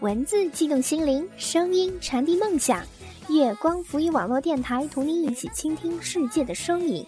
[0.00, 2.82] 文字激动心灵，声音传递梦想。
[3.28, 7.06] 月光浮语网络电台同您一起倾听世界的声音。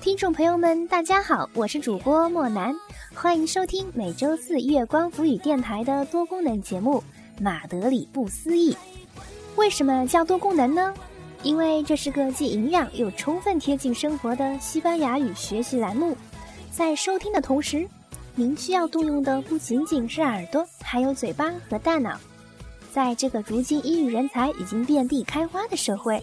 [0.00, 2.72] 听众朋友们，大家好，我是主播莫南，
[3.12, 7.02] 欢迎收听每周四月光浮语电台的多功能节目
[7.42, 8.72] 《马德里不思议》。
[9.56, 10.94] 为什么叫多功能呢？
[11.42, 16.16] 因为这是个既营养又充分贴近生活的西班牙语学习栏目。
[16.70, 17.88] 在收听的同时，
[18.38, 22.20] 您需要动用的不仅仅是耳朵，还有嘴巴和大脑。
[22.92, 26.22] 在这个如今英语人才已经遍地开花的社会，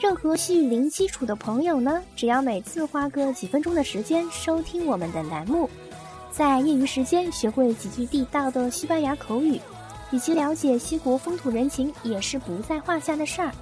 [0.00, 5.70] 任何西语零基础的朋友呢，只要每次花个几分钟的时间收听我们的栏目，
[6.32, 9.60] 在业余时间学会几句地道的西班牙口语，
[10.10, 13.52] 以及了解西国风土人情，也是不在话下的事儿。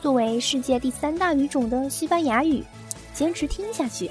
[0.00, 2.62] 作为世界第三大语种的西班牙语，
[3.12, 4.08] 坚持听下去，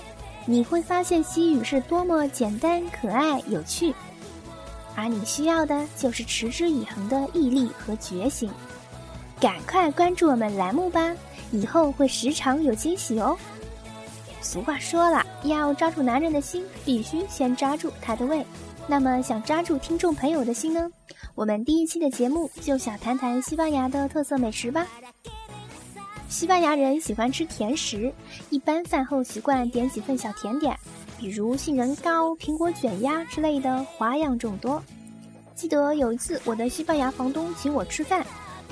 [0.49, 3.93] 你会发现西语是多么简单、可爱、有趣。
[4.95, 8.49] 而你需要的就是持之以恒的毅力和决心，
[9.41, 11.13] 赶快关注我们栏目吧，
[11.51, 13.37] 以后会时常有惊喜哦。
[14.41, 18.43] 俗话说了，要抓住男人的心，必须先抓住他的胃。
[18.87, 20.89] 那么，想抓住听众朋友的心呢？
[21.35, 24.87] 我们第一期的节目就想谈谈西班牙的特色美食吧。
[26.30, 28.14] 西班牙人喜欢吃甜食，
[28.50, 30.78] 一般饭后习惯点几份小甜点。
[31.17, 34.83] 比如杏仁糕、苹果卷鸭之类的花样众多。
[35.55, 38.25] 记得有一次，我的西班牙房东请我吃饭，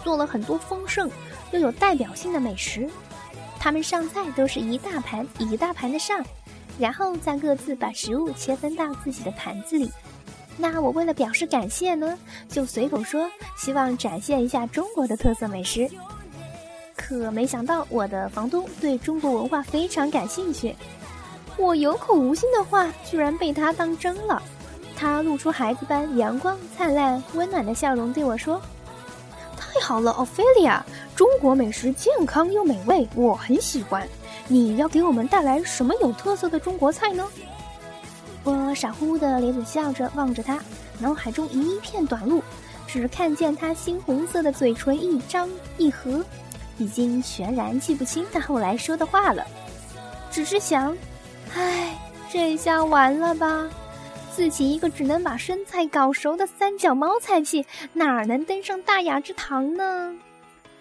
[0.03, 1.09] 做了很多丰盛
[1.52, 2.88] 又有代表性的美食。
[3.58, 6.23] 他们上菜都是一大盘一大盘的上，
[6.78, 9.89] 然后再各自把食物切分到自己的盘子里。
[10.58, 12.17] 那我为了表示感谢呢，
[12.48, 15.89] 就随口说希望展现一下中国的特色美食。
[17.08, 20.75] 可没想到，我的房东对中国文化非常感兴趣。
[21.56, 24.42] 我有口无心的话，居然被他当真了。
[24.98, 28.60] 他露出孩子般阳光灿烂、温暖的笑容，对我说
[29.55, 30.83] ：“太好了，奥菲利亚，
[31.15, 34.08] 中国美食健康又美味，我很喜欢。
[34.48, 37.23] 你要给我们带来什么有特色的中国菜呢？”
[38.44, 40.60] 我傻乎乎的咧嘴笑着望着他，
[40.98, 42.42] 脑海中一片短路，
[42.88, 46.23] 只看见他猩红色的嘴唇一张一合，
[46.77, 49.45] 已经全然记不清他后来说的话了，
[50.31, 50.95] 只是想。
[51.55, 51.97] 唉，
[52.31, 53.69] 这下完了吧！
[54.33, 60.14] 自己一个只能把生菜搞熟的三脚猫菜系，哪能登上大雅之堂呢？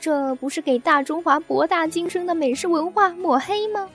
[0.00, 3.88] 这不是给大中华博大精深的美食文化抹黑吗？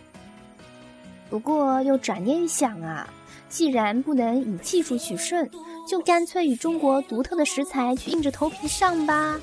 [1.29, 3.07] 不过又转念一想啊，
[3.49, 5.47] 既然不能以技术取胜，
[5.85, 9.38] 就干脆与中国独特的食材去硬着头皮上吧。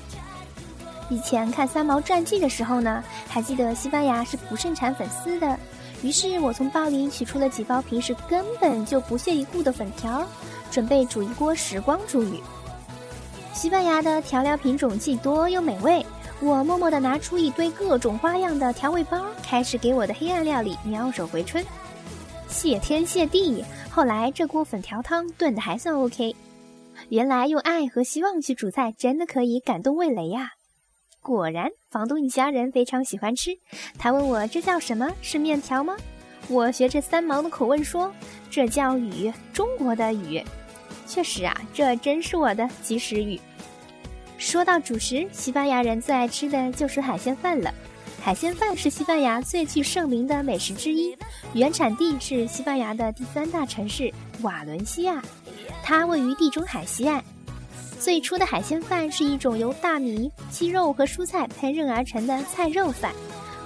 [1.09, 5.57] 以前看三毛传记的时候呢，还记得西班牙是不盛产粉丝的。
[6.03, 10.27] 于是我从包里取出了几包平时根本就不屑一顾的粉条，
[10.69, 12.39] 准备煮一锅时光煮雨。
[13.53, 16.05] 西班牙的调料品种既多又美味，
[16.39, 21.65] 我默默地拿出一堆各种花样的调味包，开始给我的黑暗料理妙手回春。
[22.47, 26.35] 谢天谢地，后来这锅粉条汤炖得还算 OK。
[27.09, 30.51] 原来用爱和希望去煮菜，真的可以感动味蕾呀！
[31.27, 33.51] 果然，房东一家人非常喜欢吃。
[33.99, 35.11] 他问我这叫什么？
[35.21, 35.93] 是面条吗？
[36.47, 38.09] 我学着三毛的口吻说
[38.49, 40.41] ：“这叫雨，中国的雨。”
[41.05, 43.37] 确实啊，这真是我的及时雨。
[44.37, 47.73] 说到主食，西班牙人最爱吃的就是海鲜饭了。
[48.21, 51.13] 海鲜饭是西班牙最具盛名的美食之一，
[51.53, 54.09] 原产地是西班牙的第三大城市
[54.43, 55.21] 瓦伦西亚，
[55.83, 57.21] 它位于地中海西岸。
[57.99, 63.11] 最初的海鲜饭是一种由大米、鸡肉和蔬菜烹饪而成的菜肉饭，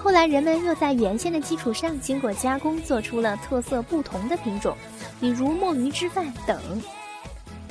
[0.02, 4.76] 后来人们又在原先的基础上经过加工，做出了特色不同的品种，
[5.20, 6.60] 比如墨鱼汁饭等。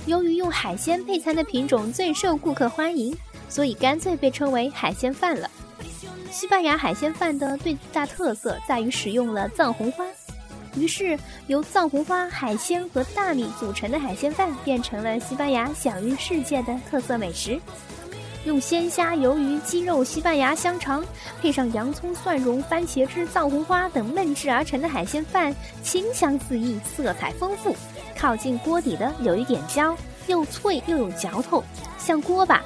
[0.07, 3.17] 由于用海鲜配餐的品种最受顾客欢迎，
[3.49, 5.51] 所以干脆被称为海鲜饭了。
[6.31, 10.05] 西班牙海鲜饭的最大特色在于使用了藏红花。
[10.77, 11.19] 于是，
[11.49, 17.61] 由藏红花、海鲜和大米组成的海鲜饭变成了西班牙享誉世界的特色美食。
[18.45, 21.05] 用鲜虾、鱿鱼、鸡肉、西班牙香肠，
[21.43, 27.77] 配上洋葱、蒜蓉、番茄汁、藏红花等焖制而成的海鲜饭，清香四溢，色彩丰富。
[28.17, 29.95] 靠近锅底的有一点焦，
[30.27, 31.63] 又脆又有嚼头，
[31.99, 32.63] 像锅巴。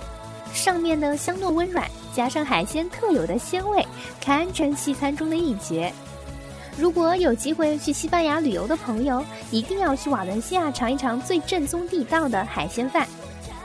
[0.52, 1.84] 上面的香糯温软，
[2.14, 3.84] 加上海鲜特有的鲜味，
[4.20, 5.92] 堪称西餐中的一绝。
[6.76, 13.06] 如果有机会去西班牙旅游的朋友，一定要去瓦伦西亚尝一尝最正宗地道的海鲜饭。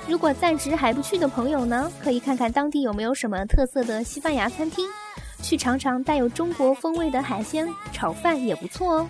[0.08, 4.88] 如果暂时还不去的朋友呢，可以看看当地有没有什么特色的西班牙餐厅，
[5.42, 9.10] 去尝尝带有中国风味的海鲜炒饭也不错哦。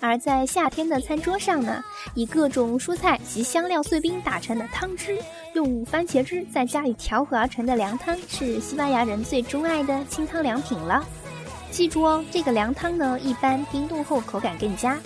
[0.00, 1.80] 而在夏天的餐桌上呢，
[2.14, 5.16] 以各种蔬菜及香料碎冰打成的汤汁，
[5.54, 11.04] 用番茄汁在家里调和而成的凉汤是西班牙人最钟爱的清汤凉品了。
[11.72, 15.00] 记住哦，这个凉汤呢，一般冰冻后口感更佳。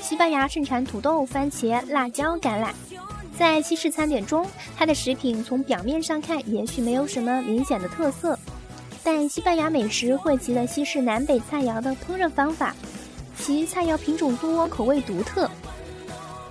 [0.00, 2.70] 西班牙盛产土豆、番茄、辣椒、橄榄。
[3.36, 8.38] 在西式餐点中，它的食品从表面上看也许没有什么明显的特色，
[9.02, 12.72] 但西班牙美食汇集了西式南北菜肴的烹饪方法，
[13.36, 15.50] 其菜肴品种多，口味独特。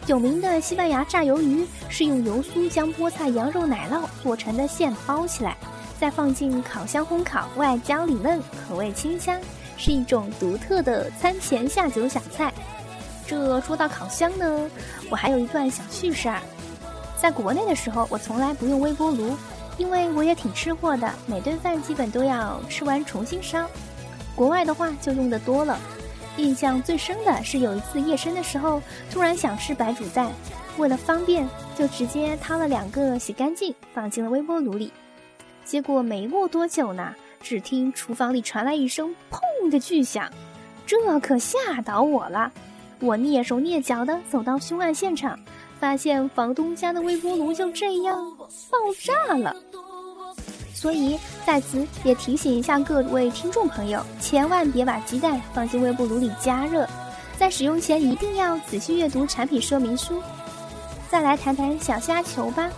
[0.05, 5.55] 有名的西班牙炸鱿鱼是用油酥将菠菜、羊肉、奶酪做成的馅包起来，
[6.03, 9.39] 再放进烤箱烘烤，外焦里嫩，口味清香，
[9.77, 12.53] 是一种独特的餐前下酒小菜。
[13.25, 14.69] 这说到烤箱呢，
[15.09, 16.41] 我还有一段小趣事儿。
[17.15, 19.33] 在国内的时候，我从来不用微波炉，
[19.77, 23.65] 因为我也挺吃货的，每顿饭基本都要吃完重新烧。
[24.35, 25.79] 国外的话就用的多了。
[26.35, 30.33] 印象最深的是有一次夜深的时候，突然想吃白煮蛋，
[30.77, 31.47] 为了方便，
[31.77, 34.91] 就直接掏了两个洗干净，放进了微波炉里。
[35.65, 40.31] 结果没过多久呢，只听厨房里传来一声“砰”的巨响，
[40.85, 42.51] 这可吓倒我了。
[42.99, 45.39] 我蹑手蹑脚地走到凶案现场。
[45.79, 49.53] 发现房东家的微波炉就这样爆炸了，
[50.73, 56.87] 所以在此也提醒一下各位听众朋友，千万别把鸡蛋放进微波炉里加热，
[57.37, 60.23] 在使用前一定要仔细阅读产品说明书。
[61.09, 62.69] 再来谈谈小虾球吧，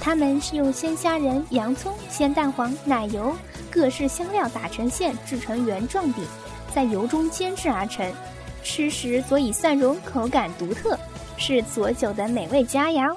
[0.00, 3.34] 它们是用鲜虾仁、洋葱、鲜蛋黄、奶油、
[3.70, 6.24] 各式香料打成馅制成圆状饼，
[6.74, 8.12] 在油中煎制而成，
[8.62, 10.98] 吃时佐以蒜蓉，口感独特。
[11.36, 13.16] 是佐酒的美味佳肴。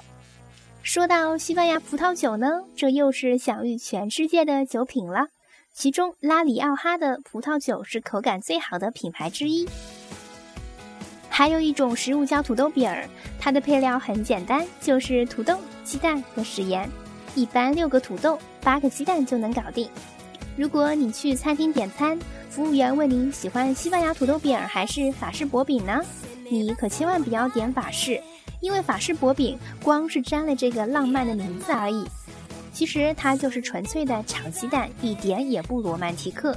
[0.81, 5.27] 说到西班牙葡萄酒呢，这又是享誉全世界的酒品了。
[5.71, 9.69] 其中拉里奥哈的葡萄酒是口感最好的品牌之一。
[11.29, 13.07] 还有一种食物叫土豆饼儿，
[13.47, 16.89] 它的配料很简单，就是土豆、鸡蛋和食盐，
[17.33, 19.89] 一般六个土豆、八个鸡蛋就能搞定。
[20.57, 26.01] 如果你去餐厅点餐，服务员问你喜欢西班牙土豆饼还是法式薄饼呢？
[26.49, 28.21] 你可千万不要点法式，
[28.59, 32.05] 因为法式薄饼光是沾了这个浪漫的名字而已，
[32.73, 36.53] 其实它就是纯粹的炒鸡蛋，一点也不罗曼蒂克。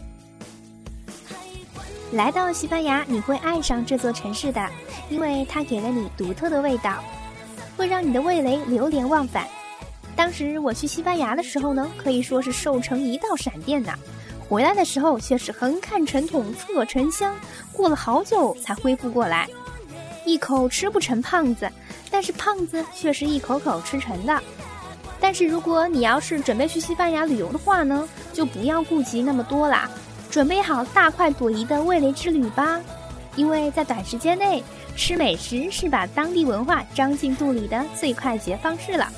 [2.13, 4.69] 来到西班牙，你会爱上这座城市的，
[5.09, 6.97] 因为它给了你独特的味道，
[7.77, 9.47] 会让你的味蕾流连忘返。
[10.17, 13.97] 当时我去西班牙的时候呢，可以说是瘦成一道闪电呐。
[14.49, 17.33] 回来的时候却是横看成筒，侧成箱，
[17.73, 19.49] 过了好久才恢复过来。
[20.27, 21.71] 一口吃不成胖子，
[22.11, 24.37] 但是胖子却是一口口吃成的。
[25.21, 29.89] 但是如果你要是准备去西班牙旅游的话呢，就不要顾及那么多啦，
[30.31, 32.81] 准备好大快朵颐的味蕾之旅吧。
[33.37, 34.63] 因为在短时间内
[34.97, 39.09] 吃美食是把当地文化装进肚里的最快捷方式了。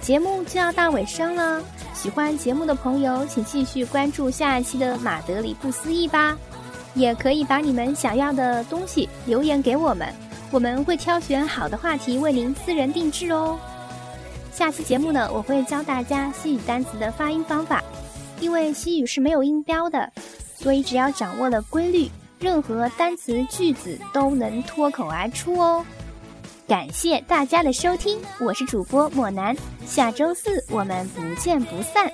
[0.00, 1.62] 节目就要到尾声了，
[1.94, 6.36] 喜欢节目的朋友请继续关注下一期的马德里不思议吧。
[6.94, 10.08] 也可以把你们想要的东西留言给我们，
[10.50, 13.58] 我们会挑选好的话题为您私人定制哦。
[14.50, 17.82] 下期节目呢，我会教大家西语单词的发音方法，
[18.40, 20.12] 因为西语是没有音标的，
[20.54, 25.84] 所以只要掌握了规律，任何单词句子都能脱口而出哦。
[26.68, 32.10] 感谢大家的收听，我是主播莫南，下周四我们不见不散。